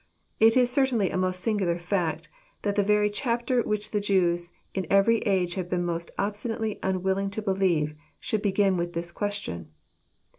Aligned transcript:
It 0.39 0.57
is 0.57 0.71
cer 0.71 0.87
tainly 0.87 1.13
a 1.13 1.15
most 1.15 1.41
singular 1.41 1.77
fact, 1.77 2.27
that 2.63 2.73
the 2.73 2.81
very 2.81 3.07
chapter 3.07 3.61
which 3.61 3.91
the 3.91 3.99
Jews 3.99 4.51
in 4.73 4.87
every 4.89 5.19
age 5.27 5.53
have 5.53 5.69
been 5.69 5.85
most 5.85 6.09
obstinately 6.17 6.79
unwilling 6.81 7.29
to 7.29 7.41
believe, 7.43 7.93
should 8.19 8.41
begin 8.41 8.77
with 8.77 8.93
this 8.93 9.11
question. 9.11 9.69